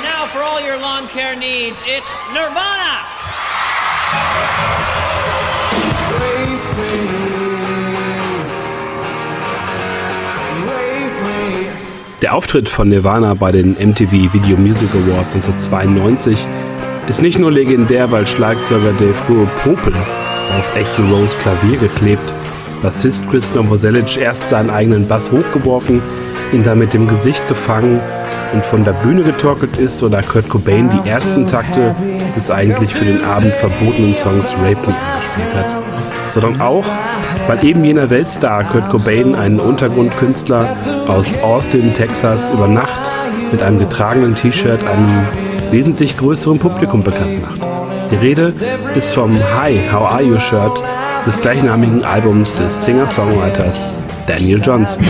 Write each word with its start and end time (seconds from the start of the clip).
And 0.00 0.08
now 0.08 0.26
for 0.28 0.38
all 0.38 0.62
your 0.62 0.78
lawn 0.78 1.06
care 1.08 1.36
needs, 1.36 1.84
it's 1.86 2.16
Nirvana! 2.32 3.04
Der 12.22 12.34
Auftritt 12.34 12.70
von 12.70 12.88
Nirvana 12.88 13.34
bei 13.34 13.52
den 13.52 13.72
MTV 13.72 14.32
Video 14.32 14.56
Music 14.56 14.88
Awards 14.94 15.34
1992 15.34 16.38
ist 17.06 17.20
nicht 17.20 17.38
nur 17.38 17.52
legendär, 17.52 18.10
weil 18.10 18.26
Schlagzeuger 18.26 18.94
Dave 18.94 19.20
Grohl 19.26 19.48
Popel 19.62 19.92
auf 20.58 20.76
Axel 20.76 21.12
Rose 21.12 21.36
Klavier 21.36 21.76
geklebt, 21.76 22.32
Bassist 22.80 23.22
Chris 23.28 23.46
Novoselic 23.54 24.16
erst 24.16 24.48
seinen 24.48 24.70
eigenen 24.70 25.06
Bass 25.06 25.30
hochgeworfen, 25.30 26.00
ihn 26.54 26.64
dann 26.64 26.78
mit 26.78 26.94
dem 26.94 27.06
Gesicht 27.06 27.46
gefangen 27.48 28.00
und 28.52 28.64
von 28.64 28.84
der 28.84 28.92
Bühne 28.92 29.22
getorkelt 29.22 29.76
ist 29.76 30.02
oder 30.02 30.20
Kurt 30.22 30.48
Cobain 30.48 30.90
die 30.90 31.08
ersten 31.08 31.46
Takte 31.46 31.94
des 32.36 32.50
eigentlich 32.50 32.92
für 32.92 33.04
den 33.04 33.22
Abend 33.22 33.54
verbotenen 33.54 34.14
Songs 34.14 34.52
Rape 34.54 34.90
Me 34.90 34.96
angespielt 34.96 35.54
hat, 35.54 35.66
sondern 36.34 36.60
auch, 36.60 36.84
weil 37.46 37.64
eben 37.64 37.84
jener 37.84 38.10
Weltstar 38.10 38.64
Kurt 38.64 38.88
Cobain 38.90 39.34
einen 39.34 39.60
Untergrundkünstler 39.60 40.76
aus 41.08 41.38
Austin, 41.38 41.94
Texas 41.94 42.50
über 42.50 42.68
Nacht 42.68 43.00
mit 43.52 43.62
einem 43.62 43.78
getragenen 43.78 44.34
T-Shirt 44.34 44.84
einem 44.84 45.08
wesentlich 45.70 46.16
größeren 46.16 46.58
Publikum 46.58 47.02
bekannt 47.02 47.42
macht. 47.42 47.60
Die 48.10 48.16
Rede 48.16 48.52
ist 48.96 49.12
vom 49.12 49.32
Hi, 49.34 49.80
How 49.92 50.12
Are 50.12 50.22
You 50.22 50.38
Shirt 50.38 50.82
des 51.26 51.40
gleichnamigen 51.40 52.04
Albums 52.04 52.52
des 52.56 52.82
Singer-Songwriters 52.82 53.94
Daniel 54.26 54.60
Johnston. 54.60 55.06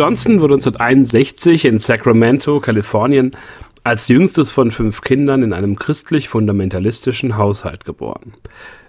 Daniel 0.00 0.12
Johnston 0.12 0.40
wurde 0.40 0.54
1961 0.54 1.66
in 1.66 1.78
Sacramento, 1.78 2.58
Kalifornien, 2.58 3.32
als 3.84 4.08
jüngstes 4.08 4.50
von 4.50 4.70
fünf 4.70 5.02
Kindern 5.02 5.42
in 5.42 5.52
einem 5.52 5.76
christlich-fundamentalistischen 5.76 7.36
Haushalt 7.36 7.84
geboren. 7.84 8.32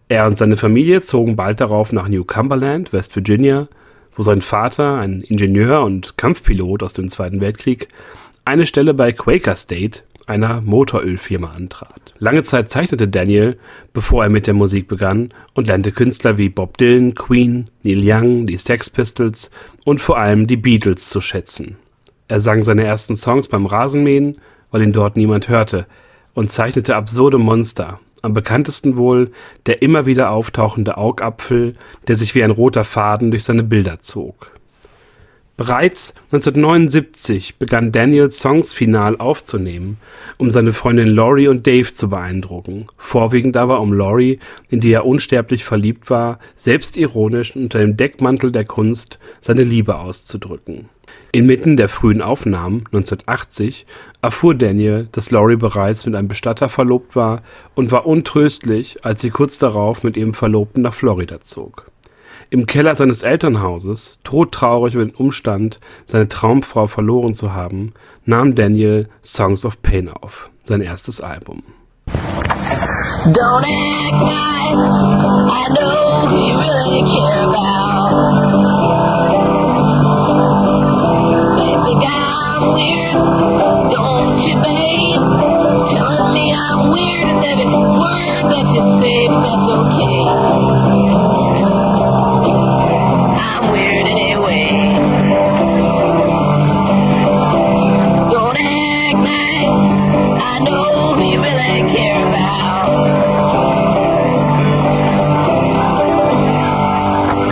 Er 0.07 0.25
und 0.25 0.37
seine 0.37 0.55
Familie 0.55 1.01
zogen 1.01 1.35
bald 1.35 1.59
darauf 1.59 1.91
nach 1.91 2.07
New 2.07 2.23
Cumberland, 2.23 2.93
West 2.93 3.13
Virginia, 3.13 3.67
wo 4.15 4.23
sein 4.23 4.41
Vater, 4.41 4.99
ein 4.99 5.19
Ingenieur 5.19 5.81
und 5.81 6.17
Kampfpilot 6.17 6.81
aus 6.81 6.93
dem 6.93 7.09
Zweiten 7.09 7.41
Weltkrieg, 7.41 7.89
eine 8.45 8.65
Stelle 8.65 8.93
bei 8.93 9.11
Quaker 9.11 9.55
State, 9.55 10.03
einer 10.31 10.61
Motorölfirma 10.61 11.51
antrat. 11.51 12.13
Lange 12.17 12.43
Zeit 12.43 12.71
zeichnete 12.71 13.07
Daniel, 13.07 13.57
bevor 13.93 14.23
er 14.23 14.29
mit 14.29 14.47
der 14.47 14.53
Musik 14.53 14.87
begann, 14.87 15.29
und 15.53 15.67
lernte 15.67 15.91
Künstler 15.91 16.37
wie 16.37 16.49
Bob 16.49 16.77
Dylan, 16.77 17.13
Queen, 17.13 17.69
Neil 17.83 18.01
Young, 18.03 18.47
die 18.47 18.57
Sex 18.57 18.89
Pistols 18.89 19.51
und 19.85 19.99
vor 19.99 20.17
allem 20.17 20.47
die 20.47 20.57
Beatles 20.57 21.09
zu 21.09 21.21
schätzen. 21.21 21.75
Er 22.27 22.39
sang 22.39 22.63
seine 22.63 22.85
ersten 22.85 23.15
Songs 23.15 23.47
beim 23.47 23.65
Rasenmähen, 23.65 24.37
weil 24.71 24.83
ihn 24.83 24.93
dort 24.93 25.17
niemand 25.17 25.49
hörte, 25.49 25.85
und 26.33 26.51
zeichnete 26.51 26.95
absurde 26.95 27.37
Monster, 27.37 27.99
am 28.21 28.33
bekanntesten 28.33 28.95
wohl 28.95 29.31
der 29.65 29.81
immer 29.81 30.05
wieder 30.05 30.31
auftauchende 30.31 30.97
Augapfel, 30.97 31.75
der 32.07 32.15
sich 32.15 32.35
wie 32.35 32.43
ein 32.43 32.51
roter 32.51 32.83
Faden 32.83 33.31
durch 33.31 33.43
seine 33.43 33.63
Bilder 33.63 33.99
zog. 33.99 34.53
Bereits 35.61 36.15
1979 36.31 37.57
begann 37.59 37.91
Daniel 37.91 38.31
Songs 38.31 38.73
final 38.73 39.17
aufzunehmen, 39.17 39.97
um 40.39 40.49
seine 40.49 40.73
Freundin 40.73 41.09
Laurie 41.09 41.49
und 41.49 41.67
Dave 41.67 41.93
zu 41.93 42.09
beeindrucken, 42.09 42.87
vorwiegend 42.97 43.55
aber 43.57 43.79
um 43.79 43.93
Laurie, 43.93 44.39
in 44.71 44.79
die 44.79 44.91
er 44.91 45.05
unsterblich 45.05 45.63
verliebt 45.63 46.09
war, 46.09 46.39
selbstironisch 46.55 47.55
unter 47.55 47.77
dem 47.77 47.95
Deckmantel 47.95 48.51
der 48.51 48.65
Kunst 48.65 49.19
seine 49.39 49.61
Liebe 49.61 49.99
auszudrücken. 49.99 50.89
Inmitten 51.31 51.77
der 51.77 51.89
frühen 51.89 52.23
Aufnahmen 52.23 52.85
1980 52.87 53.85
erfuhr 54.23 54.55
Daniel, 54.55 55.09
dass 55.11 55.29
Laurie 55.29 55.57
bereits 55.57 56.07
mit 56.07 56.15
einem 56.15 56.27
Bestatter 56.27 56.69
verlobt 56.69 57.15
war 57.15 57.43
und 57.75 57.91
war 57.91 58.07
untröstlich, 58.07 59.05
als 59.05 59.21
sie 59.21 59.29
kurz 59.29 59.59
darauf 59.59 60.01
mit 60.01 60.17
ihrem 60.17 60.33
Verlobten 60.33 60.81
nach 60.81 60.95
Florida 60.95 61.39
zog. 61.41 61.90
Im 62.49 62.65
Keller 62.65 62.95
seines 62.95 63.21
Elternhauses, 63.23 64.17
todtraurig 64.23 64.95
über 64.95 65.05
den 65.05 65.15
Umstand, 65.15 65.79
seine 66.05 66.27
Traumfrau 66.27 66.87
verloren 66.87 67.33
zu 67.33 67.53
haben, 67.53 67.93
nahm 68.25 68.55
Daniel 68.55 69.07
Songs 69.23 69.63
of 69.65 69.81
Pain 69.81 70.09
auf, 70.09 70.49
sein 70.63 70.81
erstes 70.81 71.21
Album. 71.21 71.63
Don't 72.07 73.63
act 73.63 74.17
nice, 74.25 74.73
I 75.47 75.67
know 75.77 76.25
you 76.31 76.57
really 76.57 77.03
care 77.05 77.43
about. 77.43 78.09
They 81.57 81.73
think 81.85 82.03
I'm 82.03 82.73
weird, 82.73 83.13
don't 83.93 84.37
you, 84.41 84.55
babe? 84.59 85.21
Telling 85.91 86.33
me 86.33 86.51
I'm 86.51 86.89
weird 86.89 87.27
and 87.29 87.61
every 87.61 87.65
word 87.69 88.43
that 88.49 88.65
you 88.73 88.83
say, 88.99 89.27
that's 89.29 89.67
okay. 89.69 90.40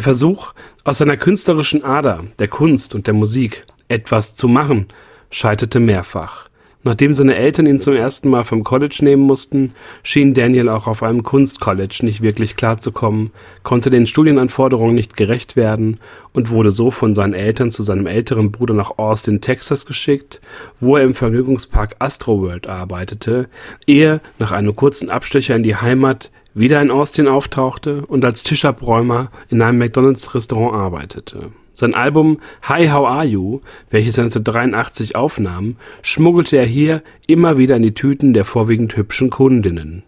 Versuch, 0.09 0.53
aus 0.85 0.97
seiner 0.97 1.17
künstlerischen 1.17 1.83
Ader, 1.83 2.23
der 2.39 2.47
Kunst 2.47 2.95
und 2.95 3.05
der 3.05 3.13
Musik 3.13 3.67
etwas 3.89 4.35
zu 4.35 4.47
machen, 4.47 4.87
scheiterte 5.29 5.79
mehrfach. 5.79 6.49
Nachdem 6.83 7.13
seine 7.13 7.35
Eltern 7.35 7.67
ihn 7.67 7.79
zum 7.79 7.93
ersten 7.93 8.27
Mal 8.27 8.43
vom 8.43 8.63
College 8.63 8.97
nehmen 9.01 9.21
mussten, 9.21 9.73
schien 10.01 10.33
Daniel 10.33 10.69
auch 10.69 10.87
auf 10.87 11.03
einem 11.03 11.21
Kunstcollege 11.21 12.03
nicht 12.03 12.23
wirklich 12.23 12.55
klarzukommen, 12.55 13.29
konnte 13.61 13.91
den 13.91 14.07
Studienanforderungen 14.07 14.95
nicht 14.95 15.15
gerecht 15.15 15.55
werden 15.55 15.99
und 16.33 16.49
wurde 16.49 16.71
so 16.71 16.89
von 16.89 17.13
seinen 17.13 17.35
Eltern 17.35 17.69
zu 17.69 17.83
seinem 17.83 18.07
älteren 18.07 18.51
Bruder 18.51 18.73
nach 18.73 18.97
Austin, 18.97 19.41
Texas 19.41 19.85
geschickt, 19.85 20.41
wo 20.79 20.97
er 20.97 21.03
im 21.03 21.13
Vergnügungspark 21.13 21.97
Astroworld 21.99 22.65
arbeitete, 22.65 23.47
ehe 23.85 24.21
nach 24.39 24.51
einem 24.53 24.75
kurzen 24.75 25.11
Abstecher 25.11 25.55
in 25.55 25.61
die 25.61 25.75
Heimat 25.75 26.31
wieder 26.53 26.81
in 26.81 26.91
Austin 26.91 27.27
auftauchte 27.27 28.05
und 28.05 28.25
als 28.25 28.43
Tischabräumer 28.43 29.31
in 29.49 29.61
einem 29.61 29.77
McDonalds-Restaurant 29.77 30.73
arbeitete. 30.73 31.51
Sein 31.73 31.93
Album 31.93 32.39
Hi 32.63 32.89
How 32.89 33.07
Are 33.07 33.25
You, 33.25 33.61
welches 33.89 34.17
er 34.17 34.25
1983 34.25 35.15
aufnahm, 35.15 35.77
schmuggelte 36.01 36.57
er 36.57 36.65
hier 36.65 37.01
immer 37.27 37.57
wieder 37.57 37.77
in 37.77 37.83
die 37.83 37.93
Tüten 37.93 38.33
der 38.33 38.43
vorwiegend 38.43 38.97
hübschen 38.97 39.29
Kundinnen. 39.29 40.03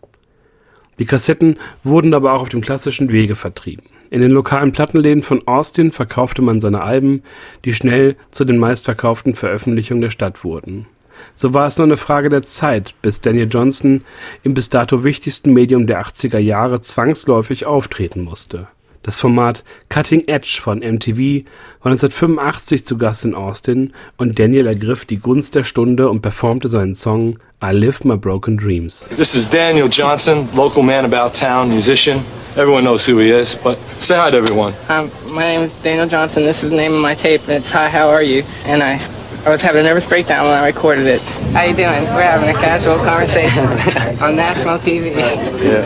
Die 1.00 1.06
Kassetten 1.06 1.58
wurden 1.82 2.14
aber 2.14 2.34
auch 2.34 2.42
auf 2.42 2.50
dem 2.50 2.62
klassischen 2.62 3.12
Wege 3.12 3.36
vertrieben. 3.36 3.86
In 4.10 4.20
den 4.20 4.32
lokalen 4.32 4.74
Plattenläden 4.74 5.24
von 5.24 5.48
Austin 5.48 5.92
verkaufte 5.92 6.42
man 6.42 6.60
seine 6.60 6.82
Alben, 6.82 7.24
die 7.64 7.74
schnell 7.74 8.18
zu 8.32 8.44
den 8.44 8.58
meistverkauften 8.58 9.34
Veröffentlichungen 9.34 10.02
der 10.02 10.10
Stadt 10.10 10.44
wurden. 10.44 10.88
So 11.35 11.53
war 11.53 11.68
es 11.68 11.77
nur 11.77 11.88
eine 11.88 11.97
Frage 11.97 12.29
der 12.29 12.44
Zeit, 12.44 12.94
bis 13.01 13.21
Daniel 13.21 13.47
Johnston 13.50 14.03
im 14.44 14.53
bis 14.53 14.69
dato 14.69 15.03
wichtigsten 15.03 15.53
Medium 15.53 15.88
der 15.88 16.01
80er 16.01 16.39
Jahre 16.39 16.81
zwangsläufig 16.81 17.65
auftreten 17.65 18.23
musste. 18.23 18.68
Das 19.03 19.19
Format 19.19 19.63
Cutting 19.89 20.27
Edge 20.27 20.59
von 20.62 20.79
MTV 20.79 21.45
war 21.81 21.91
1985 21.91 22.85
zu 22.85 22.97
Gast 22.97 23.25
in 23.25 23.33
Austin 23.33 23.94
und 24.18 24.38
Daniel 24.38 24.68
ergriff 24.68 25.06
die 25.06 25.18
Gunst 25.18 25.56
der 25.56 25.63
Stunde 25.63 26.07
und 26.07 26.21
performte 26.21 26.69
seinen 26.69 26.94
Song 26.94 27.39
I 27.63 27.71
Live 27.71 28.03
My 28.03 28.15
Broken 28.15 28.57
Dreams. 28.57 29.07
This 29.18 29.33
is 29.33 29.50
Daniel 29.50 29.89
Johnson, 29.89 30.47
local 30.56 30.83
man 30.83 31.06
about 31.06 31.33
town, 31.33 31.69
musician. 31.69 32.23
Everyone 32.56 32.83
knows 32.83 33.07
who 33.07 33.18
he 33.18 33.31
is, 33.31 33.56
but 33.56 33.79
say 33.97 34.18
hi 34.18 34.29
to 34.29 34.38
everyone. 34.38 34.73
Um, 34.89 35.09
my 35.33 35.44
name 35.44 35.62
is 35.62 35.73
Daniel 35.81 36.07
Johnson. 36.07 36.44
This 36.44 36.63
is 36.63 36.69
the 36.69 36.75
name 36.75 36.94
of 36.94 37.01
my 37.01 37.15
tape, 37.15 37.41
and 37.47 37.51
it's 37.51 37.71
Hi, 37.71 37.89
How 37.89 38.09
Are 38.09 38.21
You? 38.21 38.44
And 38.65 38.83
I 38.83 39.00
I 39.42 39.50
was 39.50 39.62
having 39.66 39.82
a 39.82 39.84
nervous 39.84 40.06
breakdown 40.06 40.46
when 40.46 40.54
I 40.54 40.70
recorded 40.70 41.08
it. 41.10 41.22
How 41.50 41.66
you 41.66 41.74
doing? 41.74 42.06
We're 42.14 42.22
having 42.22 42.54
a 42.54 42.58
casual 42.62 43.02
conversation 43.02 43.66
on 44.22 44.38
national 44.38 44.78
TV. 44.78 45.18
Yeah. 45.18 45.82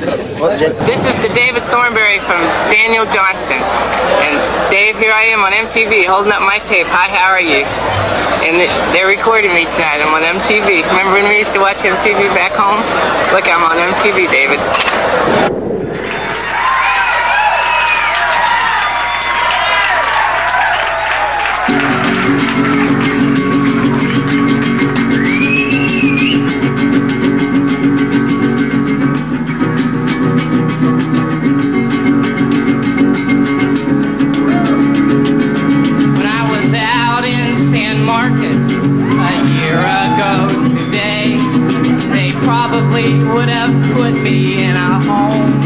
This 0.83 1.01
is 1.07 1.15
the 1.23 1.31
David 1.31 1.63
Thornberry 1.71 2.19
from 2.27 2.43
Daniel 2.67 3.07
Johnston. 3.07 3.63
And 4.27 4.35
Dave, 4.67 4.99
here 4.99 5.15
I 5.15 5.31
am 5.31 5.39
on 5.39 5.55
MTV 5.55 6.03
holding 6.03 6.35
up 6.35 6.43
my 6.43 6.59
tape. 6.67 6.87
Hi, 6.91 7.07
how 7.07 7.31
are 7.31 7.39
you? 7.39 7.63
And 8.43 8.59
they're 8.91 9.07
recording 9.07 9.55
me 9.55 9.63
tonight. 9.79 10.03
I'm 10.03 10.11
on 10.11 10.27
MTV. 10.27 10.83
Remember 10.91 11.15
when 11.15 11.31
we 11.31 11.39
used 11.39 11.55
to 11.55 11.63
watch 11.63 11.79
MTV 11.79 12.35
back 12.35 12.51
home? 12.59 12.83
Look, 13.31 13.47
I'm 13.47 13.63
on 13.63 13.79
MTV, 13.79 14.27
David. 14.35 15.64
probably 42.85 43.13
would 43.33 43.49
have 43.49 43.93
put 43.93 44.13
me 44.21 44.63
in 44.63 44.75
a 44.75 44.99
home. 44.99 45.59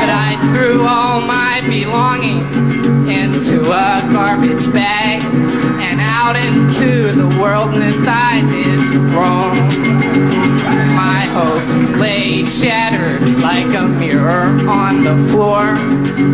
But 0.00 0.10
I 0.10 0.36
threw 0.52 0.86
all 0.86 1.20
my 1.20 1.62
belongings 1.68 2.42
into 3.08 3.70
a 3.70 4.00
garbage 4.12 4.72
bag 4.72 5.22
and 5.80 6.00
out 6.00 6.36
into 6.36 7.12
the 7.12 7.28
wilderness. 7.38 8.06
I 8.08 8.40
did 8.50 8.94
wrong. 9.14 9.56
My 10.96 11.26
hopes 11.32 11.96
lay 11.98 12.44
shattered 12.44 13.22
like 13.40 13.74
a 13.76 13.86
mirror 13.86 14.46
on 14.68 15.04
the 15.04 15.16
floor. 15.30 15.62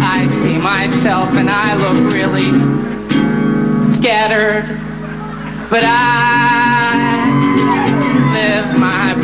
I 0.01 0.27
see 0.43 0.59
myself 0.59 1.31
and 1.35 1.51
I 1.51 1.75
look 1.77 2.13
really 2.13 2.51
scattered. 3.95 4.65
But 5.71 5.85
I 5.85 6.68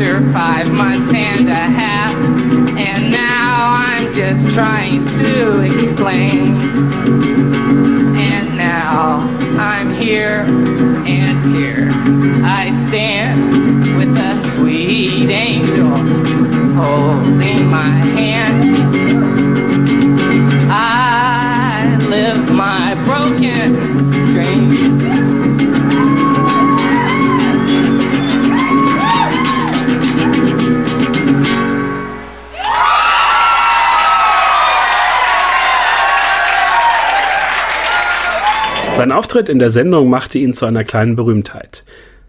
after 0.00 0.32
five 0.32 0.70
months 0.72 1.12
and 1.12 1.48
a 1.48 1.52
half. 1.52 2.14
And 2.78 3.10
now 3.10 3.74
I'm 3.76 4.10
just 4.12 4.54
trying 4.54 5.06
to 5.06 5.60
explain. 5.60 6.56
And 8.16 8.56
now 8.56 9.18
I'm 9.58 9.92
here, 9.92 10.44
and 11.06 11.54
here 11.54 11.90
I 12.44 12.68
stand 12.88 13.98
with 13.98 14.16
a 14.16 14.50
sweet 14.54 15.28
angel 15.28 15.94
holding 16.74 17.66
my 17.66 17.90
hand. 17.90 18.99
Auftritt 39.20 39.50
in 39.50 39.58
der 39.58 39.70
Sendung 39.70 40.08
machte 40.08 40.38
ihn 40.38 40.54
zu 40.54 40.64
einer 40.64 40.82
kleinen 40.82 41.14
Berühmtheit. 41.14 41.84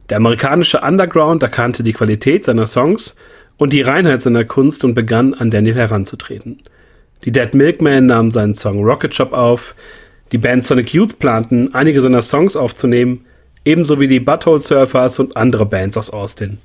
Der 0.09 0.17
amerikanische 0.17 0.81
Underground 0.81 1.41
erkannte 1.41 1.83
die 1.83 1.93
Qualität 1.93 2.43
seiner 2.43 2.67
Songs 2.67 3.15
und 3.55 3.71
die 3.71 3.81
Reinheit 3.81 4.19
seiner 4.19 4.43
Kunst 4.43 4.83
und 4.83 4.93
begann 4.93 5.33
an 5.33 5.49
Daniel 5.49 5.75
heranzutreten. 5.75 6.61
Die 7.23 7.31
Dead 7.31 7.53
Milkmen 7.53 8.07
nahmen 8.07 8.31
seinen 8.31 8.55
Song 8.55 8.83
Rocket 8.83 9.15
Shop 9.15 9.31
auf, 9.31 9.73
die 10.33 10.38
Band 10.38 10.65
Sonic 10.65 10.93
Youth 10.93 11.17
planten, 11.17 11.73
einige 11.73 12.01
seiner 12.01 12.21
Songs 12.21 12.57
aufzunehmen, 12.57 13.23
ebenso 13.63 14.01
wie 14.01 14.09
die 14.09 14.19
Butthole 14.19 14.59
Surfers 14.59 15.17
und 15.17 15.38
andere 15.38 15.65
Bands 15.65 15.95
aus 15.95 16.09
Austin. 16.09 16.57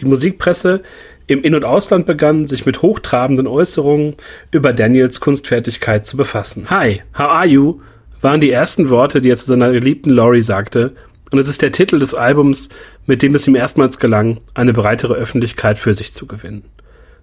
Die 0.00 0.06
Musikpresse 0.06 0.82
im 1.28 1.44
In- 1.44 1.54
und 1.54 1.64
Ausland 1.64 2.06
begann, 2.06 2.48
sich 2.48 2.66
mit 2.66 2.82
hochtrabenden 2.82 3.46
Äußerungen 3.46 4.16
über 4.50 4.72
Daniels 4.72 5.20
Kunstfertigkeit 5.20 6.04
zu 6.04 6.16
befassen. 6.16 6.68
Hi, 6.68 7.04
how 7.16 7.28
are 7.28 7.46
you? 7.46 7.80
Waren 8.22 8.40
die 8.40 8.50
ersten 8.50 8.88
Worte, 8.88 9.20
die 9.20 9.30
er 9.30 9.36
zu 9.36 9.46
seiner 9.46 9.72
geliebten 9.72 10.10
Laurie 10.10 10.42
sagte, 10.42 10.92
und 11.30 11.38
es 11.38 11.48
ist 11.48 11.62
der 11.62 11.72
Titel 11.72 11.98
des 11.98 12.14
Albums, 12.14 12.68
mit 13.06 13.22
dem 13.22 13.34
es 13.34 13.46
ihm 13.46 13.54
erstmals 13.54 13.98
gelang, 13.98 14.40
eine 14.54 14.72
breitere 14.72 15.14
Öffentlichkeit 15.14 15.78
für 15.78 15.94
sich 15.94 16.12
zu 16.12 16.26
gewinnen. 16.26 16.64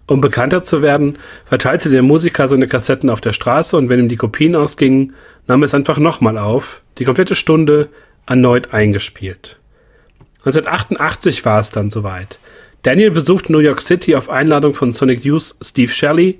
Um 0.07 0.21
bekannter 0.21 0.63
zu 0.63 0.81
werden, 0.81 1.19
verteilte 1.45 1.91
der 1.91 2.01
Musiker 2.01 2.47
seine 2.47 2.67
Kassetten 2.67 3.11
auf 3.11 3.21
der 3.21 3.33
Straße 3.33 3.77
und 3.77 3.89
wenn 3.89 3.99
ihm 3.99 4.09
die 4.09 4.15
Kopien 4.15 4.55
ausgingen, 4.55 5.13
nahm 5.45 5.61
er 5.61 5.67
es 5.67 5.75
einfach 5.75 5.99
nochmal 5.99 6.39
auf, 6.39 6.81
die 6.97 7.05
komplette 7.05 7.35
Stunde 7.35 7.89
erneut 8.25 8.73
eingespielt. 8.73 9.59
1988 10.39 11.45
war 11.45 11.59
es 11.59 11.69
dann 11.69 11.91
soweit. 11.91 12.39
Daniel 12.81 13.11
besuchte 13.11 13.51
New 13.51 13.59
York 13.59 13.81
City 13.81 14.15
auf 14.15 14.29
Einladung 14.29 14.73
von 14.73 14.91
Sonic 14.91 15.23
Youth 15.23 15.55
Steve 15.61 15.91
Shelley 15.91 16.39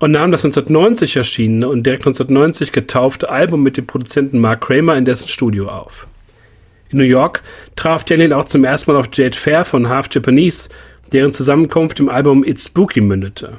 und 0.00 0.10
nahm 0.10 0.32
das 0.32 0.44
1990 0.44 1.16
erschienene 1.16 1.68
und 1.68 1.84
direkt 1.84 2.06
1990 2.06 2.72
getaufte 2.72 3.28
Album 3.28 3.62
mit 3.62 3.76
dem 3.76 3.86
Produzenten 3.86 4.40
Mark 4.40 4.62
Kramer 4.62 4.96
in 4.96 5.04
dessen 5.04 5.28
Studio 5.28 5.68
auf. 5.68 6.08
In 6.88 6.98
New 6.98 7.04
York 7.04 7.42
traf 7.76 8.02
Daniel 8.02 8.32
auch 8.32 8.46
zum 8.46 8.64
ersten 8.64 8.90
Mal 8.90 8.98
auf 8.98 9.10
Jade 9.12 9.36
Fair 9.36 9.64
von 9.64 9.88
Half 9.88 10.08
Japanese, 10.10 10.70
deren 11.12 11.32
Zusammenkunft 11.32 12.00
im 12.00 12.08
Album 12.08 12.44
It's 12.44 12.66
Spooky 12.66 13.00
mündete. 13.00 13.58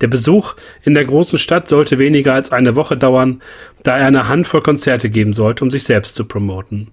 Der 0.00 0.08
Besuch 0.08 0.54
in 0.82 0.94
der 0.94 1.04
großen 1.04 1.38
Stadt 1.38 1.68
sollte 1.68 1.98
weniger 1.98 2.34
als 2.34 2.50
eine 2.50 2.74
Woche 2.74 2.96
dauern, 2.96 3.42
da 3.84 3.96
er 3.96 4.06
eine 4.06 4.26
Handvoll 4.26 4.62
Konzerte 4.62 5.08
geben 5.08 5.34
sollte, 5.34 5.62
um 5.62 5.70
sich 5.70 5.84
selbst 5.84 6.16
zu 6.16 6.24
promoten. 6.24 6.88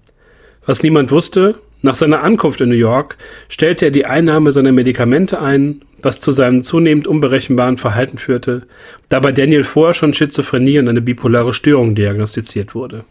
Was 0.66 0.82
niemand 0.82 1.10
wusste, 1.10 1.56
nach 1.82 1.96
seiner 1.96 2.22
Ankunft 2.22 2.60
in 2.60 2.68
New 2.68 2.76
York 2.76 3.18
stellte 3.48 3.86
er 3.86 3.90
die 3.90 4.06
Einnahme 4.06 4.52
seiner 4.52 4.70
Medikamente 4.70 5.40
ein, 5.40 5.82
was 6.00 6.20
zu 6.20 6.30
seinem 6.30 6.62
zunehmend 6.62 7.08
unberechenbaren 7.08 7.76
Verhalten 7.76 8.18
führte, 8.18 8.62
da 9.08 9.18
bei 9.18 9.32
Daniel 9.32 9.64
vorher 9.64 9.94
schon 9.94 10.14
Schizophrenie 10.14 10.78
und 10.78 10.88
eine 10.88 11.02
bipolare 11.02 11.52
Störung 11.52 11.94
diagnostiziert 11.96 12.74
wurde. 12.74 13.04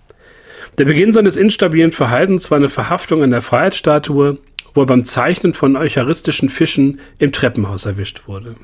Der 0.77 0.85
Beginn 0.85 1.11
seines 1.11 1.35
instabilen 1.35 1.91
Verhaltens 1.91 2.49
war 2.49 2.57
eine 2.57 2.69
Verhaftung 2.69 3.23
an 3.23 3.31
der 3.31 3.41
Freiheitsstatue, 3.41 4.37
wo 4.73 4.81
er 4.81 4.85
beim 4.85 5.03
Zeichnen 5.03 5.53
von 5.53 5.75
eucharistischen 5.75 6.47
Fischen 6.47 7.01
im 7.19 7.33
Treppenhaus 7.33 7.85
erwischt 7.85 8.21
wurde. 8.27 8.55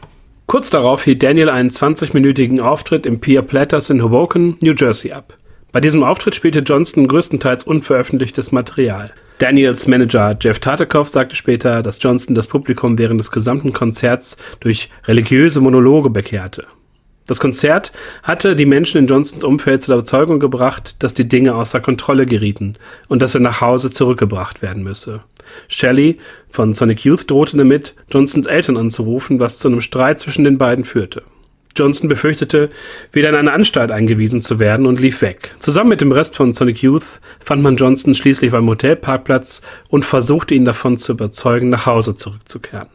Kurz 0.45 0.69
darauf 0.69 1.03
hielt 1.03 1.21
Daniel 1.21 1.49
einen 1.49 1.69
20-minütigen 1.69 2.61
Auftritt 2.61 3.05
im 3.05 3.19
Pier 3.19 3.41
Platters 3.41 3.89
in 3.89 4.01
Hoboken, 4.01 4.55
New 4.61 4.73
Jersey 4.73 5.11
ab. 5.11 5.37
Bei 5.73 5.81
diesem 5.81 6.03
Auftritt 6.03 6.35
spielte 6.35 6.59
Johnston 6.59 7.09
größtenteils 7.09 7.65
unveröffentlichtes 7.65 8.53
Material. 8.53 9.11
Daniels 9.39 9.85
Manager 9.85 10.35
Jeff 10.41 10.59
Tatekoff 10.59 11.09
sagte 11.09 11.35
später, 11.35 11.83
dass 11.83 12.01
Johnston 12.01 12.33
das 12.33 12.47
Publikum 12.47 12.97
während 12.97 13.19
des 13.19 13.29
gesamten 13.29 13.71
Konzerts 13.71 14.35
durch 14.61 14.89
religiöse 15.05 15.61
Monologe 15.61 16.09
bekehrte. 16.09 16.65
Das 17.27 17.39
Konzert 17.39 17.91
hatte 18.23 18.55
die 18.55 18.65
Menschen 18.65 18.97
in 18.97 19.05
Johnsons 19.05 19.43
Umfeld 19.43 19.83
zu 19.83 19.91
der 19.91 19.97
Überzeugung 19.97 20.39
gebracht, 20.39 20.95
dass 21.03 21.13
die 21.13 21.27
Dinge 21.27 21.53
außer 21.53 21.81
Kontrolle 21.81 22.25
gerieten 22.25 22.77
und 23.09 23.21
dass 23.21 23.35
er 23.35 23.41
nach 23.41 23.61
Hause 23.61 23.91
zurückgebracht 23.91 24.63
werden 24.63 24.81
müsse. 24.81 25.21
Shelley 25.67 26.17
von 26.49 26.73
Sonic 26.73 27.05
Youth 27.05 27.29
drohte 27.29 27.57
damit, 27.57 27.93
Johnsons 28.09 28.47
Eltern 28.47 28.77
anzurufen, 28.77 29.39
was 29.39 29.59
zu 29.59 29.67
einem 29.67 29.81
Streit 29.81 30.19
zwischen 30.19 30.45
den 30.45 30.57
beiden 30.57 30.83
führte. 30.83 31.21
Johnson 31.77 32.09
befürchtete, 32.09 32.69
wieder 33.11 33.29
in 33.29 33.35
eine 33.35 33.53
Anstalt 33.53 33.91
eingewiesen 33.91 34.41
zu 34.41 34.59
werden 34.59 34.85
und 34.85 34.99
lief 34.99 35.21
weg. 35.21 35.55
Zusammen 35.59 35.89
mit 35.89 36.01
dem 36.01 36.11
Rest 36.11 36.35
von 36.35 36.53
Sonic 36.53 36.81
Youth 36.81 37.19
fand 37.39 37.61
man 37.61 37.75
Johnson 37.75 38.15
schließlich 38.15 38.51
beim 38.51 38.67
Hotelparkplatz 38.67 39.61
und 39.89 40.05
versuchte 40.05 40.55
ihn 40.55 40.65
davon 40.65 40.97
zu 40.97 41.13
überzeugen, 41.13 41.69
nach 41.69 41.85
Hause 41.85 42.15
zurückzukehren. 42.15 42.87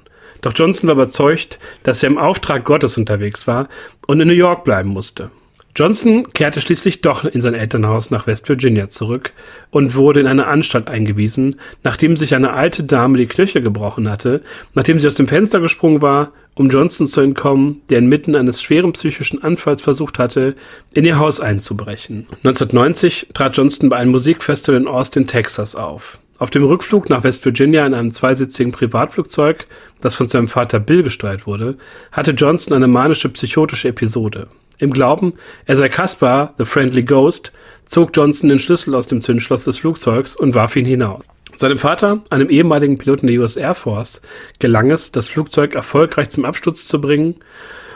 Doch 0.42 0.52
Johnson 0.54 0.88
war 0.88 0.96
überzeugt, 0.96 1.58
dass 1.84 2.02
er 2.02 2.10
im 2.10 2.18
Auftrag 2.18 2.64
Gottes 2.64 2.98
unterwegs 2.98 3.46
war 3.46 3.68
und 4.06 4.20
in 4.20 4.28
New 4.28 4.34
York 4.34 4.64
bleiben 4.64 4.90
musste. 4.90 5.30
Johnson 5.74 6.30
kehrte 6.34 6.60
schließlich 6.60 7.00
doch 7.00 7.24
in 7.24 7.40
sein 7.40 7.54
Elternhaus 7.54 8.10
nach 8.10 8.26
West 8.26 8.46
Virginia 8.46 8.90
zurück 8.90 9.32
und 9.70 9.94
wurde 9.94 10.20
in 10.20 10.26
eine 10.26 10.46
Anstalt 10.46 10.86
eingewiesen, 10.88 11.58
nachdem 11.82 12.18
sich 12.18 12.34
eine 12.34 12.52
alte 12.52 12.84
Dame 12.84 13.16
die 13.16 13.26
Knöchel 13.26 13.62
gebrochen 13.62 14.10
hatte, 14.10 14.42
nachdem 14.74 15.00
sie 15.00 15.06
aus 15.06 15.14
dem 15.14 15.28
Fenster 15.28 15.60
gesprungen 15.60 16.02
war, 16.02 16.32
um 16.56 16.68
Johnson 16.68 17.06
zu 17.06 17.22
entkommen, 17.22 17.80
der 17.88 18.00
inmitten 18.00 18.36
eines 18.36 18.60
schweren 18.60 18.92
psychischen 18.92 19.42
Anfalls 19.42 19.80
versucht 19.80 20.18
hatte, 20.18 20.56
in 20.92 21.06
ihr 21.06 21.18
Haus 21.18 21.40
einzubrechen. 21.40 22.26
1990 22.44 23.28
trat 23.32 23.56
Johnson 23.56 23.88
bei 23.88 23.96
einem 23.96 24.10
Musikfestival 24.10 24.78
in 24.78 24.86
Austin, 24.86 25.26
Texas 25.26 25.74
auf. 25.74 26.18
Auf 26.36 26.50
dem 26.50 26.64
Rückflug 26.64 27.08
nach 27.08 27.24
West 27.24 27.46
Virginia 27.46 27.86
in 27.86 27.94
einem 27.94 28.12
zweisitzigen 28.12 28.72
Privatflugzeug, 28.72 29.66
das 30.02 30.14
von 30.14 30.28
seinem 30.28 30.48
Vater 30.48 30.80
Bill 30.80 31.02
gesteuert 31.02 31.46
wurde, 31.46 31.78
hatte 32.10 32.32
Johnson 32.32 32.74
eine 32.74 32.88
manische 32.88 33.30
psychotische 33.30 33.88
Episode. 33.88 34.48
Im 34.78 34.92
Glauben, 34.92 35.34
er 35.66 35.76
sei 35.76 35.88
Caspar, 35.88 36.54
the 36.58 36.64
Friendly 36.64 37.02
Ghost, 37.02 37.52
zog 37.84 38.10
Johnson 38.14 38.48
den 38.48 38.58
Schlüssel 38.58 38.94
aus 38.94 39.06
dem 39.06 39.20
Zündschloss 39.20 39.64
des 39.64 39.78
Flugzeugs 39.78 40.36
und 40.36 40.54
warf 40.54 40.76
ihn 40.76 40.86
hinaus. 40.86 41.22
Seinem 41.56 41.78
Vater, 41.78 42.22
einem 42.30 42.48
ehemaligen 42.48 42.98
Piloten 42.98 43.26
der 43.26 43.40
US 43.40 43.56
Air 43.56 43.74
Force, 43.74 44.22
gelang 44.58 44.90
es, 44.90 45.12
das 45.12 45.28
Flugzeug 45.28 45.74
erfolgreich 45.74 46.30
zum 46.30 46.44
Absturz 46.44 46.86
zu 46.86 47.00
bringen, 47.00 47.36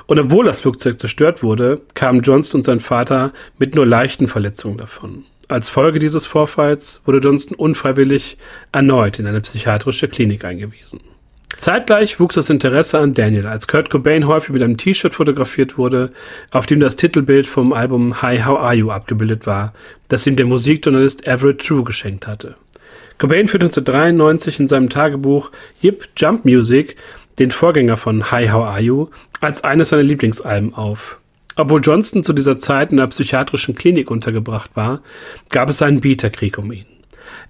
und 0.06 0.20
obwohl 0.20 0.44
das 0.44 0.60
Flugzeug 0.60 1.00
zerstört 1.00 1.42
wurde, 1.42 1.80
kamen 1.94 2.20
Johnston 2.20 2.60
und 2.60 2.64
sein 2.64 2.80
Vater 2.80 3.32
mit 3.58 3.74
nur 3.74 3.86
leichten 3.86 4.28
Verletzungen 4.28 4.78
davon. 4.78 5.24
Als 5.48 5.68
Folge 5.68 5.98
dieses 5.98 6.26
Vorfalls 6.26 7.00
wurde 7.04 7.18
Johnston 7.18 7.56
unfreiwillig 7.56 8.36
erneut 8.72 9.18
in 9.18 9.26
eine 9.26 9.40
psychiatrische 9.40 10.08
Klinik 10.08 10.44
eingewiesen. 10.44 11.00
Zeitgleich 11.56 12.20
wuchs 12.20 12.34
das 12.34 12.50
Interesse 12.50 12.98
an 12.98 13.14
Daniel, 13.14 13.46
als 13.46 13.66
Kurt 13.66 13.88
Cobain 13.88 14.26
häufig 14.26 14.50
mit 14.50 14.62
einem 14.62 14.76
T-Shirt 14.76 15.14
fotografiert 15.14 15.78
wurde, 15.78 16.12
auf 16.50 16.66
dem 16.66 16.80
das 16.80 16.96
Titelbild 16.96 17.46
vom 17.46 17.72
Album 17.72 18.20
Hi, 18.20 18.42
How 18.42 18.58
Are 18.58 18.74
You 18.74 18.90
abgebildet 18.90 19.46
war, 19.46 19.72
das 20.08 20.26
ihm 20.26 20.36
der 20.36 20.46
Musikjournalist 20.46 21.26
Everett 21.26 21.66
True 21.66 21.82
geschenkt 21.82 22.26
hatte. 22.26 22.56
Cobain 23.18 23.48
führte 23.48 23.66
1993 23.66 24.60
in 24.60 24.68
seinem 24.68 24.90
Tagebuch 24.90 25.50
Yip 25.80 26.08
Jump 26.16 26.44
Music, 26.44 26.96
den 27.38 27.50
Vorgänger 27.50 27.96
von 27.96 28.30
Hi, 28.30 28.48
How 28.48 28.64
Are 28.64 28.80
You, 28.80 29.08
als 29.40 29.64
eines 29.64 29.88
seiner 29.88 30.02
Lieblingsalben 30.02 30.74
auf. 30.74 31.18
Obwohl 31.56 31.80
Johnston 31.80 32.22
zu 32.22 32.34
dieser 32.34 32.58
Zeit 32.58 32.92
in 32.92 33.00
einer 33.00 33.08
psychiatrischen 33.08 33.74
Klinik 33.74 34.10
untergebracht 34.10 34.72
war, 34.74 35.00
gab 35.48 35.70
es 35.70 35.80
einen 35.80 36.00
Bieterkrieg 36.00 36.58
um 36.58 36.70
ihn. 36.70 36.84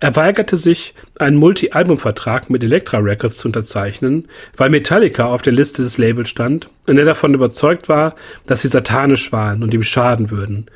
Er 0.01 0.17
weigerte 0.17 0.57
sich, 0.57 0.95
einen 1.19 1.37
Multi-Album-Vertrag 1.37 2.51
mit 2.51 2.63
Elektra 2.63 2.99
Records 2.99 3.39
zu 3.39 3.49
unterzeichnen, 3.49 4.29
weil 4.57 4.71
Metallica 4.71 5.27
auf 5.27 5.43
der 5.43 5.53
Liste 5.53 5.83
des 5.83 5.99
Labels 5.99 6.29
stand 6.29 6.69
und 6.87 6.99
er 6.99 7.05
davon 7.05 7.35
überzeugt 7.35 7.89
war, 7.89 8.15
dass 8.47 8.63
sie 8.63 8.69
satanisch 8.69 9.33
waren 9.33 9.63
und 9.63 9.75
ihm 9.75 9.83
schaden 9.83 10.31
würden. 10.31 10.67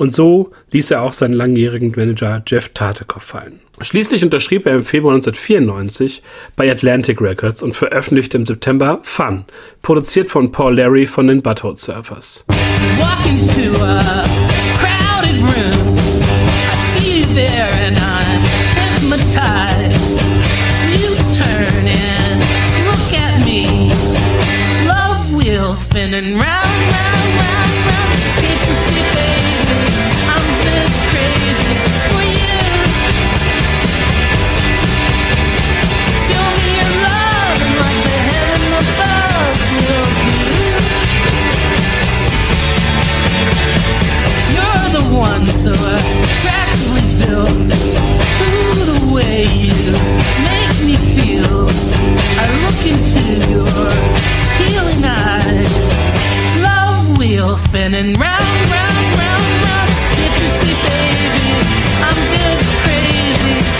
Und 0.00 0.14
so 0.14 0.52
ließ 0.70 0.92
er 0.92 1.02
auch 1.02 1.12
seinen 1.12 1.34
langjährigen 1.34 1.92
Manager 1.94 2.42
Jeff 2.46 2.70
Tartakoff 2.70 3.22
fallen. 3.22 3.60
Schließlich 3.82 4.24
unterschrieb 4.24 4.64
er 4.64 4.74
im 4.74 4.84
Februar 4.84 5.14
1994 5.14 6.22
bei 6.56 6.70
Atlantic 6.70 7.20
Records 7.20 7.62
und 7.62 7.76
veröffentlichte 7.76 8.38
im 8.38 8.46
September 8.46 9.00
Fun, 9.02 9.44
produziert 9.82 10.30
von 10.30 10.52
Paul 10.52 10.76
Larry 10.76 11.06
von 11.06 11.26
den 11.26 11.42
Butthole 11.42 11.76
Surfers. 11.76 12.46
Wheel 57.40 57.56
spinning 57.56 58.12
round, 58.14 58.42
round, 58.70 59.16
round, 59.16 59.44
round. 59.64 59.90
Can't 60.14 60.36
you 60.42 60.48
see, 60.60 60.74
baby? 60.84 61.48
I'm 62.04 62.18
just 62.28 62.66
crazy 62.82 63.79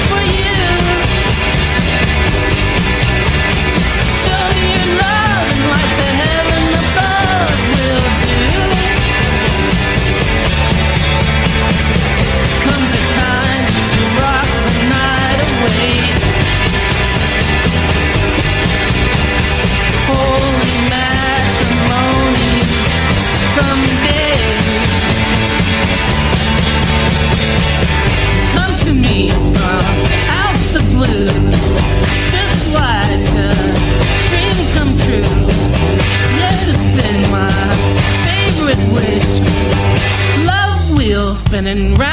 and 41.71 41.97
round. 41.97 42.10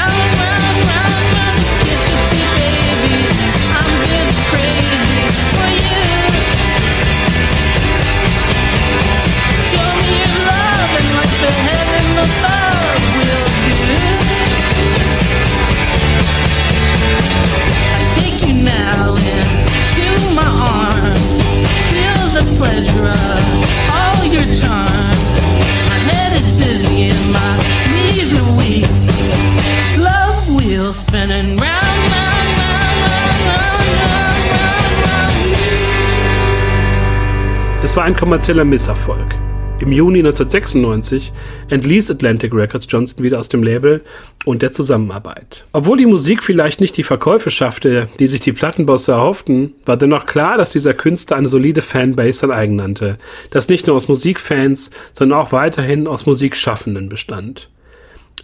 Es 37.88 37.96
war 37.96 38.04
ein 38.04 38.14
kommerzieller 38.14 38.66
Misserfolg. 38.66 39.34
Im 39.80 39.92
Juni 39.92 40.18
1996 40.18 41.32
entließ 41.70 42.10
Atlantic 42.10 42.52
Records 42.52 42.86
Johnston 42.86 43.24
wieder 43.24 43.38
aus 43.38 43.48
dem 43.48 43.62
Label 43.62 44.02
und 44.44 44.60
der 44.60 44.72
Zusammenarbeit. 44.72 45.64
Obwohl 45.72 45.96
die 45.96 46.04
Musik 46.04 46.42
vielleicht 46.42 46.82
nicht 46.82 46.98
die 46.98 47.02
Verkäufe 47.02 47.50
schaffte, 47.50 48.10
die 48.18 48.26
sich 48.26 48.42
die 48.42 48.52
Plattenbosse 48.52 49.12
erhofften, 49.12 49.72
war 49.86 49.96
dennoch 49.96 50.26
klar, 50.26 50.58
dass 50.58 50.68
dieser 50.68 50.92
Künstler 50.92 51.38
eine 51.38 51.48
solide 51.48 51.80
Fanbase 51.80 52.44
an 52.44 52.52
eigen 52.52 52.76
nannte, 52.76 53.16
das 53.52 53.70
nicht 53.70 53.86
nur 53.86 53.96
aus 53.96 54.06
Musikfans, 54.06 54.90
sondern 55.14 55.38
auch 55.38 55.52
weiterhin 55.52 56.06
aus 56.06 56.26
Musikschaffenden 56.26 57.08
bestand. 57.08 57.70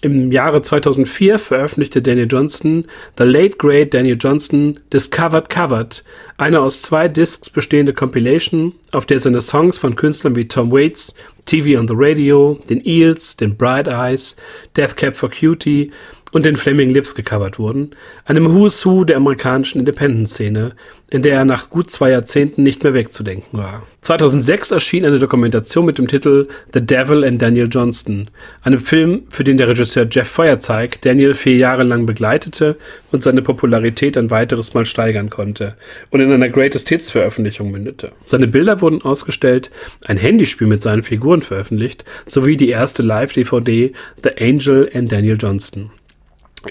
Im 0.00 0.32
Jahre 0.32 0.62
2004 0.62 1.38
veröffentlichte 1.38 2.02
Daniel 2.02 2.26
Johnston 2.30 2.86
The 3.16 3.24
Late 3.24 3.56
Great 3.56 3.94
Daniel 3.94 4.16
Johnston 4.18 4.80
Discovered 4.92 5.48
Covered, 5.48 6.04
eine 6.36 6.60
aus 6.60 6.82
zwei 6.82 7.08
Discs 7.08 7.50
bestehende 7.50 7.92
Compilation, 7.92 8.74
auf 8.92 9.06
der 9.06 9.20
seine 9.20 9.40
Songs 9.40 9.78
von 9.78 9.96
Künstlern 9.96 10.36
wie 10.36 10.48
Tom 10.48 10.70
Waits, 10.72 11.14
TV 11.46 11.78
on 11.78 11.88
the 11.88 11.94
Radio, 11.96 12.58
den 12.68 12.84
Eels, 12.84 13.36
den 13.36 13.56
Bright 13.56 13.88
Eyes, 13.88 14.36
Death 14.76 14.96
Cab 14.96 15.16
for 15.16 15.30
Cutie 15.30 15.90
und 16.34 16.44
den 16.44 16.56
Flaming 16.56 16.90
Lips 16.90 17.14
gecovert 17.14 17.60
wurden, 17.60 17.92
einem 18.24 18.52
Who's 18.52 18.84
Who 18.84 19.04
der 19.04 19.18
amerikanischen 19.18 19.78
Independent-Szene, 19.78 20.72
in 21.08 21.22
der 21.22 21.36
er 21.36 21.44
nach 21.44 21.70
gut 21.70 21.92
zwei 21.92 22.10
Jahrzehnten 22.10 22.64
nicht 22.64 22.82
mehr 22.82 22.92
wegzudenken 22.92 23.56
war. 23.56 23.86
2006 24.00 24.72
erschien 24.72 25.04
eine 25.04 25.20
Dokumentation 25.20 25.84
mit 25.84 25.96
dem 25.96 26.08
Titel 26.08 26.48
The 26.72 26.84
Devil 26.84 27.22
and 27.22 27.40
Daniel 27.40 27.68
Johnston, 27.70 28.30
einem 28.62 28.80
Film, 28.80 29.22
für 29.30 29.44
den 29.44 29.58
der 29.58 29.68
Regisseur 29.68 30.08
Jeff 30.10 30.26
Feuerzeig 30.26 31.00
Daniel 31.02 31.34
vier 31.34 31.56
Jahre 31.56 31.84
lang 31.84 32.04
begleitete 32.04 32.78
und 33.12 33.22
seine 33.22 33.40
Popularität 33.40 34.18
ein 34.18 34.32
weiteres 34.32 34.74
Mal 34.74 34.86
steigern 34.86 35.30
konnte 35.30 35.76
und 36.10 36.20
in 36.20 36.32
einer 36.32 36.48
Greatest 36.48 36.88
Hits 36.88 37.12
Veröffentlichung 37.12 37.70
mündete. 37.70 38.10
Seine 38.24 38.48
Bilder 38.48 38.80
wurden 38.80 39.02
ausgestellt, 39.02 39.70
ein 40.04 40.16
Handyspiel 40.16 40.66
mit 40.66 40.82
seinen 40.82 41.04
Figuren 41.04 41.42
veröffentlicht, 41.42 42.04
sowie 42.26 42.56
die 42.56 42.70
erste 42.70 43.04
Live-DVD 43.04 43.92
The 44.24 44.30
Angel 44.40 44.90
and 44.92 45.12
Daniel 45.12 45.36
Johnston 45.38 45.92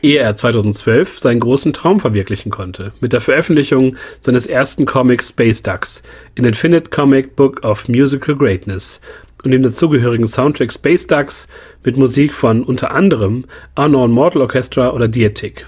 ehe 0.01 0.19
er 0.19 0.35
2012 0.35 1.19
seinen 1.19 1.39
großen 1.39 1.73
Traum 1.73 1.99
verwirklichen 1.99 2.51
konnte, 2.51 2.93
mit 2.99 3.13
der 3.13 3.21
Veröffentlichung 3.21 3.97
seines 4.21 4.45
ersten 4.45 4.85
Comics 4.85 5.29
Space 5.29 5.63
Ducks, 5.63 6.03
in 6.35 6.45
Infinite 6.45 6.89
Comic 6.89 7.35
Book 7.35 7.63
of 7.63 7.87
Musical 7.87 8.35
Greatness 8.35 9.01
und 9.43 9.51
dem 9.51 9.63
dazugehörigen 9.63 10.27
Soundtrack 10.27 10.73
Space 10.73 11.07
Ducks 11.07 11.47
mit 11.83 11.97
Musik 11.97 12.33
von 12.33 12.63
unter 12.63 12.91
anderem 12.91 13.45
Unknown 13.75 14.11
Mortal 14.11 14.41
Orchestra 14.41 14.91
oder 14.91 15.07
Dietic. 15.07 15.65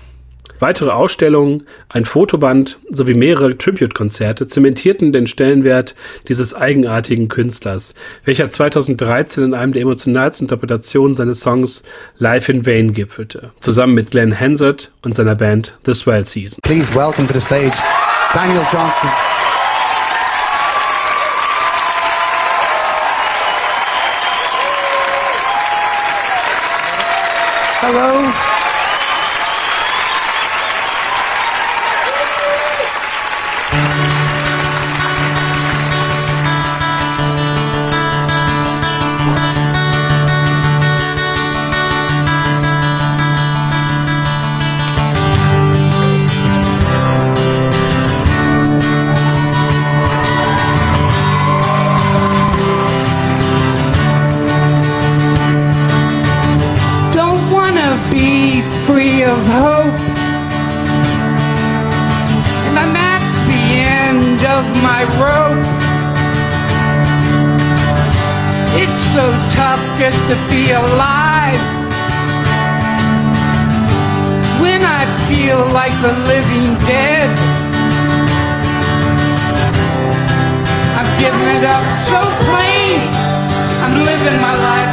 Weitere 0.60 0.92
Ausstellungen, 0.92 1.68
ein 1.90 2.06
Fotoband 2.06 2.80
sowie 2.90 3.14
mehrere 3.14 3.58
Tribute-Konzerte 3.58 4.48
zementierten 4.48 5.12
den 5.12 5.28
Stellenwert 5.28 5.96
dieses 6.30 6.54
eigenartigen 6.54 7.28
Künstlers, 7.28 7.94
welcher 8.24 8.50
2013 8.50 9.44
in 9.44 9.54
einem 9.54 9.74
der 9.74 9.82
emotionalsten 9.82 10.46
Interpretationen 10.46 11.18
seines 11.18 11.42
Songs 11.42 11.84
Life 12.18 12.50
in 12.50 12.66
Vain 12.66 12.94
gipfelte, 12.94 13.52
zusammen 13.60 13.96
mit 13.96 14.12
Glenn 14.12 14.40
Hansard 14.40 14.92
und 15.04 15.14
seiner 15.14 15.36
Band 15.36 15.78
The 15.86 15.94
Swell 15.94 16.26
Season. 16.26 16.60
Please 16.64 16.96
welcome 16.96 17.28
to 17.28 17.34
the 17.34 17.42
stage 17.42 17.76
Daniel 18.34 18.66
Johnston. 18.72 19.10
Hello. 27.82 28.55
To 70.30 70.36
be 70.50 70.72
alive. 70.72 71.62
When 74.60 74.82
I 74.82 75.06
feel 75.30 75.60
like 75.70 75.94
the 76.02 76.14
living 76.34 76.74
dead. 76.90 77.30
I'm 80.98 81.10
giving 81.22 81.48
it 81.58 81.64
up 81.76 81.86
so 82.10 82.22
plain. 82.48 83.06
I'm 83.84 83.96
living 84.10 84.38
my 84.42 84.56
life 84.68 84.85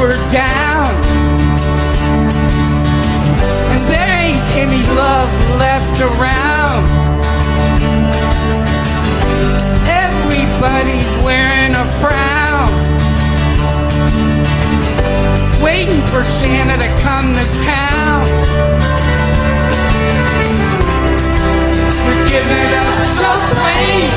or 0.00 0.16
down. 0.32 0.88
And 3.68 3.80
there 3.92 4.12
ain't 4.24 4.56
any 4.56 4.82
love 4.96 5.28
left 5.60 6.00
around. 6.00 6.88
Everybody's 9.84 11.10
wearing 11.22 11.74
a 11.76 11.84
frown. 12.00 12.70
Waiting 15.62 16.00
for 16.08 16.24
Santa 16.40 16.78
to 16.80 16.88
come 17.04 17.34
to 17.34 17.44
town. 17.60 18.24
We're 22.06 22.24
giving 22.32 22.70
up 22.80 22.98
so 23.20 23.30
plain. 23.52 24.08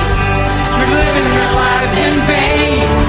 You're 0.79 0.93
living 0.95 1.27
your 1.35 1.51
life 1.59 1.97
in 2.07 2.13
vain. 2.31 3.02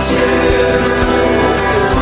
Yeah. 0.00 1.97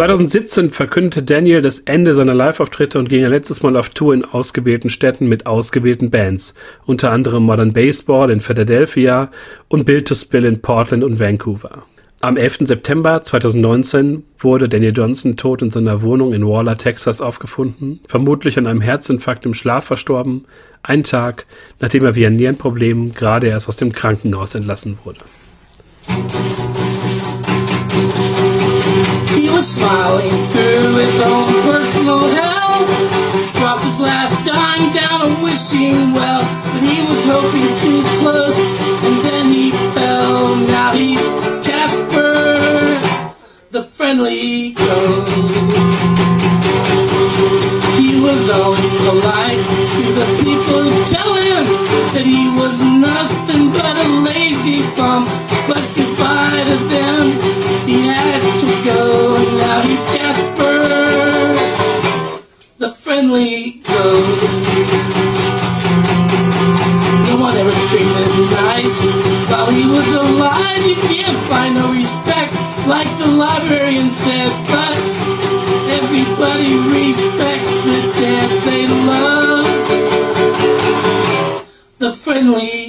2017 0.00 0.70
verkündete 0.70 1.22
Daniel 1.22 1.60
das 1.60 1.80
Ende 1.80 2.14
seiner 2.14 2.32
Live-Auftritte 2.32 2.98
und 2.98 3.10
ging 3.10 3.22
ein 3.22 3.30
letztes 3.30 3.62
Mal 3.62 3.76
auf 3.76 3.90
Tour 3.90 4.14
in 4.14 4.24
ausgewählten 4.24 4.88
Städten 4.88 5.26
mit 5.26 5.44
ausgewählten 5.44 6.08
Bands, 6.08 6.54
unter 6.86 7.12
anderem 7.12 7.42
Modern 7.42 7.74
Baseball 7.74 8.30
in 8.30 8.40
Philadelphia 8.40 9.30
und 9.68 9.84
Build 9.84 10.08
to 10.08 10.14
Spill 10.14 10.46
in 10.46 10.62
Portland 10.62 11.04
und 11.04 11.20
Vancouver. 11.20 11.82
Am 12.22 12.38
11. 12.38 12.60
September 12.62 13.22
2019 13.22 14.24
wurde 14.38 14.70
Daniel 14.70 14.94
Johnson 14.96 15.36
tot 15.36 15.60
in 15.60 15.68
seiner 15.68 16.00
Wohnung 16.00 16.32
in 16.32 16.48
Waller, 16.48 16.78
Texas 16.78 17.20
aufgefunden, 17.20 18.00
vermutlich 18.08 18.56
an 18.56 18.66
einem 18.66 18.80
Herzinfarkt 18.80 19.44
im 19.44 19.52
Schlaf 19.52 19.84
verstorben, 19.84 20.46
einen 20.82 21.04
Tag, 21.04 21.44
nachdem 21.78 22.06
er 22.06 22.14
via 22.14 22.30
Nierenproblemen 22.30 23.12
gerade 23.12 23.48
erst 23.48 23.68
aus 23.68 23.76
dem 23.76 23.92
Krankenhaus 23.92 24.54
entlassen 24.54 24.98
wurde. 25.04 25.20
Smiling 29.90 30.44
through 30.54 30.94
his 31.02 31.20
own 31.20 31.50
personal 31.66 32.20
hell. 32.38 32.86
Dropped 33.58 33.84
his 33.84 33.98
last 33.98 34.36
dime 34.46 34.92
down 34.92 35.18
a 35.22 35.42
wishing 35.42 36.12
well, 36.14 36.42
but 36.72 36.82
he 36.82 37.02
was 37.10 37.22
hoping 37.26 37.70
too 37.82 38.00
close, 38.22 38.58
and 39.06 39.16
then 39.26 39.46
he 39.50 39.72
fell. 39.94 40.54
Now 40.76 40.92
he's 40.92 41.20
Casper, 41.66 42.38
the 43.70 43.82
friendly 43.82 44.72
ghost. 44.74 45.74
He 47.98 48.20
was 48.22 48.48
always 48.48 48.90
polite 49.02 49.64
to 49.96 50.04
the 50.20 50.28
people 50.44 50.82
who 50.86 51.04
tell 51.16 51.34
him 51.34 51.64
that 52.14 52.26
he 52.34 52.46
was 52.60 52.76
nothing 52.80 53.72
but 53.72 53.96
a 54.06 54.08
lazy 54.22 54.82
bum. 54.94 55.49
Friendly. 63.30 63.80
No 67.28 67.36
one 67.38 67.56
ever 67.56 67.70
treated 67.88 68.30
nice 68.50 68.98
while 69.48 69.70
he 69.70 69.86
was 69.86 70.08
alive. 70.14 70.84
You 70.84 70.96
can't 70.96 71.38
find 71.46 71.74
no 71.76 71.92
respect, 71.92 72.52
like 72.88 73.08
the 73.18 73.26
librarian 73.28 74.10
said, 74.10 74.50
but 74.66 74.96
everybody 76.02 76.74
respects 76.90 77.74
the 77.86 78.00
dead 78.18 78.50
they 78.64 78.86
love. 79.06 79.66
The 81.98 82.12
friendly 82.12 82.79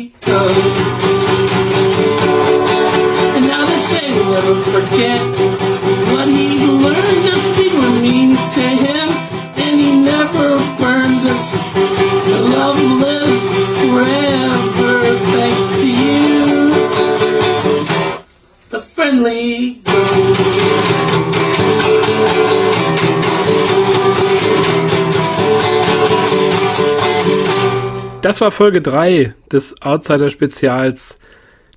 Das 28.32 28.40
war 28.40 28.52
Folge 28.52 28.82
3 28.82 29.34
des 29.52 29.82
Outsider-Spezials 29.82 31.20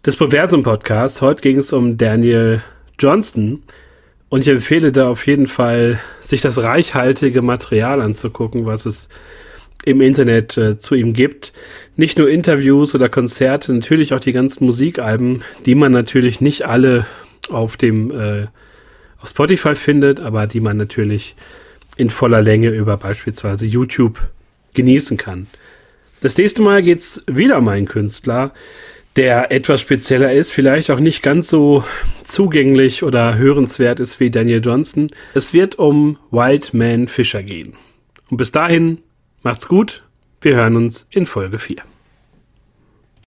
des 0.07 0.15
Proversum-Podcasts. 0.15 1.21
Heute 1.21 1.43
ging 1.43 1.59
es 1.59 1.73
um 1.73 1.99
Daniel 1.99 2.63
Johnston. 2.97 3.65
Und 4.29 4.43
ich 4.43 4.47
empfehle 4.47 4.93
da 4.93 5.09
auf 5.09 5.27
jeden 5.27 5.49
Fall, 5.49 5.99
sich 6.21 6.43
das 6.43 6.63
reichhaltige 6.63 7.43
Material 7.43 8.01
anzugucken, 8.01 8.67
was 8.67 8.87
es 8.87 9.09
im 9.85 10.01
Internet 10.01 10.57
äh, 10.57 10.79
zu 10.79 10.95
ihm 10.95 11.13
gibt. 11.13 11.53
Nicht 11.97 12.19
nur 12.19 12.31
Interviews 12.31 12.95
oder 12.95 13.09
Konzerte, 13.09 13.75
natürlich 13.75 14.15
auch 14.15 14.21
die 14.21 14.33
ganzen 14.33 14.65
Musikalben, 14.65 15.43
die 15.67 15.75
man 15.75 15.91
natürlich 15.91 16.41
nicht 16.41 16.65
alle 16.65 17.05
auf 17.51 17.77
dem 17.77 18.13
äh, 18.13 18.47
auf 19.21 19.31
Spotify 19.31 19.75
findet, 19.75 20.21
aber 20.21 20.47
die 20.47 20.61
man 20.61 20.77
natürlich 20.77 21.35
in 21.97 22.11
voller 22.11 22.43
Länge 22.43 22.69
über 22.69 22.97
beispielsweise 22.97 23.67
YouTube 23.67 24.21
genießen 24.75 25.17
kann. 25.17 25.49
Das 26.25 26.39
nächste 26.39 26.63
Mal 26.63 26.83
geht's 26.83 27.23
wieder 27.27 27.59
um 27.59 27.69
einen 27.69 27.85
Künstler, 27.85 28.55
der 29.15 29.53
etwas 29.53 29.83
spezieller 29.83 30.33
ist, 30.33 30.53
vielleicht 30.53 30.91
auch 30.91 30.99
nicht 30.99 31.23
ganz 31.23 31.51
so 31.51 31.85
zugänglich 32.25 33.03
oder 33.03 33.37
hörenswert 33.37 34.01
ist 34.01 34.21
wie 34.21 34.31
Daniel 34.31 34.63
Johnston. 34.65 35.11
Es 35.35 35.53
wird 35.53 35.79
um 35.79 36.17
Wildman 36.31 37.09
Fischer 37.09 37.43
gehen. 37.43 37.75
Und 38.31 38.39
bis 38.39 38.53
dahin, 38.53 39.03
macht's 39.43 39.69
gut. 39.69 40.03
Wir 40.41 40.57
hören 40.57 40.77
uns 40.77 41.07
in 41.11 41.27
Folge 41.27 41.59
4. 41.59 41.83